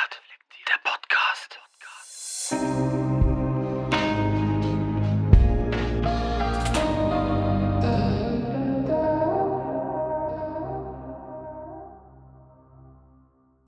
[0.00, 0.68] Reflektiert.
[0.68, 1.58] Der Podcast.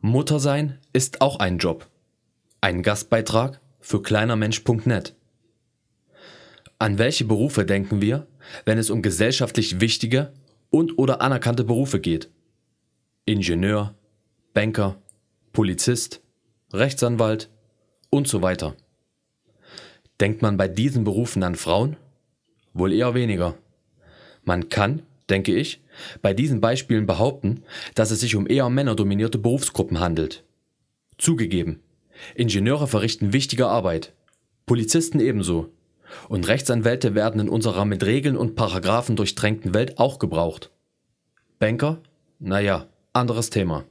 [0.00, 1.88] Mutter sein ist auch ein Job.
[2.60, 5.14] Ein Gastbeitrag für kleinermensch.net.
[6.78, 8.26] An welche Berufe denken wir,
[8.64, 10.32] wenn es um gesellschaftlich wichtige
[10.70, 12.30] und oder anerkannte Berufe geht?
[13.24, 13.94] Ingenieur,
[14.54, 15.01] Banker,
[15.52, 16.22] Polizist,
[16.72, 17.50] Rechtsanwalt
[18.08, 18.74] und so weiter.
[20.18, 21.96] Denkt man bei diesen Berufen an Frauen?
[22.72, 23.54] Wohl eher weniger.
[24.44, 25.82] Man kann, denke ich,
[26.22, 30.42] bei diesen Beispielen behaupten, dass es sich um eher männerdominierte Berufsgruppen handelt.
[31.18, 31.82] Zugegeben,
[32.34, 34.14] Ingenieure verrichten wichtige Arbeit,
[34.64, 35.70] Polizisten ebenso,
[36.28, 40.70] und Rechtsanwälte werden in unserer mit Regeln und Paragraphen durchtränkten Welt auch gebraucht.
[41.58, 42.00] Banker?
[42.38, 43.84] Naja, anderes Thema.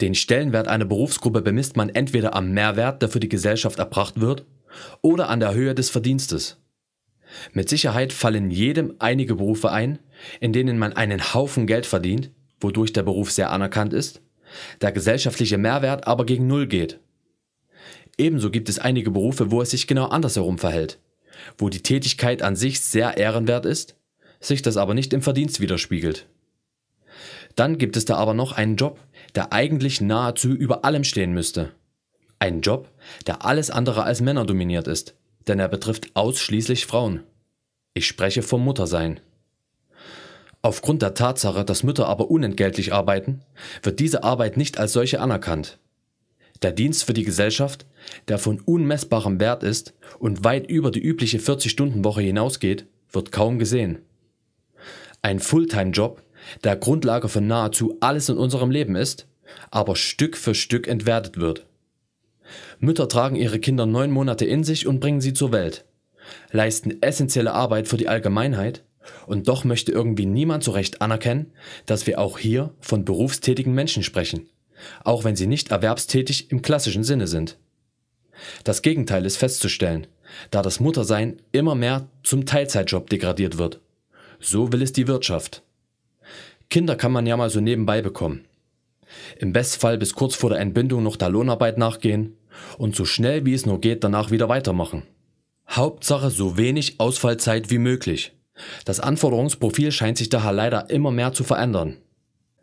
[0.00, 4.46] Den Stellenwert einer Berufsgruppe bemisst man entweder am Mehrwert, der für die Gesellschaft erbracht wird,
[5.00, 6.58] oder an der Höhe des Verdienstes.
[7.52, 9.98] Mit Sicherheit fallen jedem einige Berufe ein,
[10.40, 14.20] in denen man einen Haufen Geld verdient, wodurch der Beruf sehr anerkannt ist,
[14.80, 17.00] der gesellschaftliche Mehrwert aber gegen Null geht.
[18.18, 20.98] Ebenso gibt es einige Berufe, wo es sich genau andersherum verhält,
[21.56, 23.96] wo die Tätigkeit an sich sehr ehrenwert ist,
[24.40, 26.28] sich das aber nicht im Verdienst widerspiegelt.
[27.56, 28.98] Dann gibt es da aber noch einen Job,
[29.34, 31.72] der eigentlich nahezu über allem stehen müsste.
[32.38, 32.88] Ein Job,
[33.26, 35.14] der alles andere als Männer dominiert ist,
[35.46, 37.22] denn er betrifft ausschließlich Frauen.
[37.94, 39.20] Ich spreche vom Muttersein.
[40.62, 43.42] Aufgrund der Tatsache, dass Mütter aber unentgeltlich arbeiten,
[43.82, 45.78] wird diese Arbeit nicht als solche anerkannt.
[46.62, 47.86] Der Dienst für die Gesellschaft,
[48.28, 53.98] der von unmessbarem Wert ist und weit über die übliche 40-Stunden-Woche hinausgeht, wird kaum gesehen.
[55.20, 56.22] Ein Fulltime-Job,
[56.64, 59.26] der Grundlage für nahezu alles in unserem Leben ist,
[59.70, 61.66] aber Stück für Stück entwertet wird.
[62.78, 65.84] Mütter tragen ihre Kinder neun Monate in sich und bringen sie zur Welt,
[66.50, 68.84] leisten essentielle Arbeit für die Allgemeinheit,
[69.26, 71.52] und doch möchte irgendwie niemand so recht anerkennen,
[71.86, 74.48] dass wir auch hier von berufstätigen Menschen sprechen,
[75.02, 77.58] auch wenn sie nicht erwerbstätig im klassischen Sinne sind.
[78.64, 80.06] Das Gegenteil ist festzustellen,
[80.50, 83.80] da das Muttersein immer mehr zum Teilzeitjob degradiert wird.
[84.40, 85.62] So will es die Wirtschaft.
[86.72, 88.46] Kinder kann man ja mal so nebenbei bekommen.
[89.36, 92.38] Im Bestfall bis kurz vor der Entbindung noch der Lohnarbeit nachgehen
[92.78, 95.02] und so schnell wie es nur geht danach wieder weitermachen.
[95.68, 98.32] Hauptsache so wenig Ausfallzeit wie möglich.
[98.86, 101.98] Das Anforderungsprofil scheint sich daher leider immer mehr zu verändern.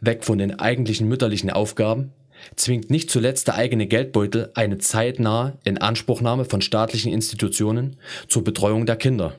[0.00, 2.12] Weg von den eigentlichen mütterlichen Aufgaben
[2.54, 7.96] zwingt nicht zuletzt der eigene Geldbeutel eine zeitnahe Inanspruchnahme von staatlichen Institutionen
[8.28, 9.34] zur Betreuung der Kinder.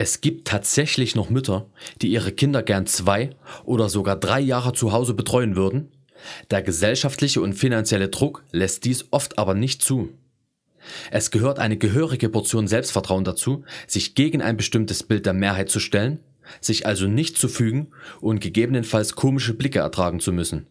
[0.00, 1.66] Es gibt tatsächlich noch Mütter,
[2.00, 3.30] die ihre Kinder gern zwei
[3.64, 5.88] oder sogar drei Jahre zu Hause betreuen würden.
[6.52, 10.10] Der gesellschaftliche und finanzielle Druck lässt dies oft aber nicht zu.
[11.10, 15.80] Es gehört eine gehörige Portion Selbstvertrauen dazu, sich gegen ein bestimmtes Bild der Mehrheit zu
[15.80, 16.20] stellen,
[16.60, 17.88] sich also nicht zu fügen
[18.20, 20.68] und gegebenenfalls komische Blicke ertragen zu müssen.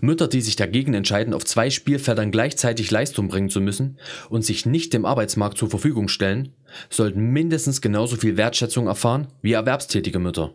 [0.00, 4.66] Mütter, die sich dagegen entscheiden, auf zwei Spielfeldern gleichzeitig Leistung bringen zu müssen und sich
[4.66, 6.52] nicht dem Arbeitsmarkt zur Verfügung stellen,
[6.90, 10.54] sollten mindestens genauso viel Wertschätzung erfahren wie erwerbstätige Mütter.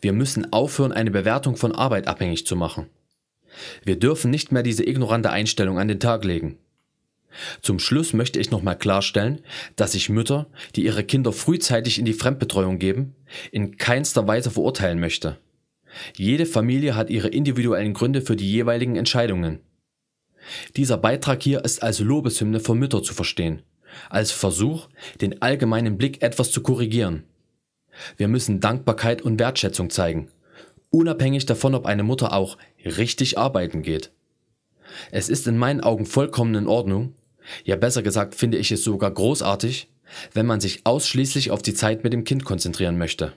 [0.00, 2.86] Wir müssen aufhören, eine Bewertung von Arbeit abhängig zu machen.
[3.84, 6.58] Wir dürfen nicht mehr diese ignorante Einstellung an den Tag legen.
[7.62, 9.40] Zum Schluss möchte ich nochmal klarstellen,
[9.76, 10.46] dass ich Mütter,
[10.76, 13.14] die ihre Kinder frühzeitig in die Fremdbetreuung geben,
[13.50, 15.38] in keinster Weise verurteilen möchte.
[16.16, 19.60] Jede Familie hat ihre individuellen Gründe für die jeweiligen Entscheidungen.
[20.76, 23.62] Dieser Beitrag hier ist als Lobeshymne für Mütter zu verstehen,
[24.10, 24.88] als Versuch,
[25.20, 27.24] den allgemeinen Blick etwas zu korrigieren.
[28.16, 30.28] Wir müssen Dankbarkeit und Wertschätzung zeigen,
[30.90, 34.10] unabhängig davon, ob eine Mutter auch richtig arbeiten geht.
[35.10, 37.14] Es ist in meinen Augen vollkommen in Ordnung,
[37.64, 39.88] ja besser gesagt finde ich es sogar großartig,
[40.32, 43.32] wenn man sich ausschließlich auf die Zeit mit dem Kind konzentrieren möchte.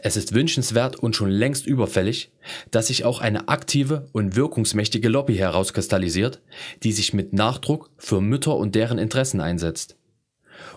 [0.00, 2.32] Es ist wünschenswert und schon längst überfällig,
[2.70, 6.40] dass sich auch eine aktive und wirkungsmächtige Lobby herauskristallisiert,
[6.82, 9.96] die sich mit Nachdruck für Mütter und deren Interessen einsetzt.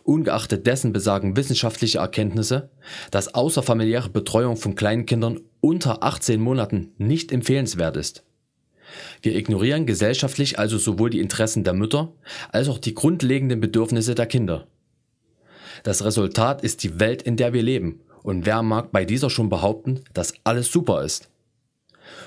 [0.04, 2.70] Ungeachtet dessen besagen wissenschaftliche Erkenntnisse,
[3.12, 8.24] dass außerfamiliäre Betreuung von Kleinkindern unter 18 Monaten nicht empfehlenswert ist.
[9.22, 12.14] Wir ignorieren gesellschaftlich also sowohl die Interessen der Mütter
[12.52, 14.68] als auch die grundlegenden Bedürfnisse der Kinder.
[15.84, 19.50] Das Resultat ist die Welt, in der wir leben und wer mag bei dieser schon
[19.50, 21.30] behaupten, dass alles super ist?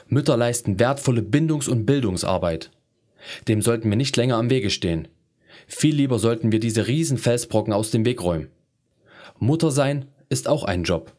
[0.06, 2.70] Mütter leisten wertvolle Bindungs- und Bildungsarbeit.
[3.48, 5.08] Dem sollten wir nicht länger am Wege stehen.
[5.66, 8.46] Viel lieber sollten wir diese riesen Felsbrocken aus dem Weg räumen.
[9.40, 11.12] Mutter sein ist auch ein Job.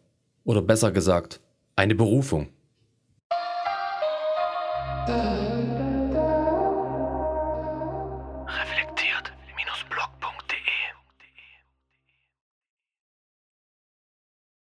[0.46, 1.42] Oder besser gesagt,
[1.76, 2.48] eine Berufung.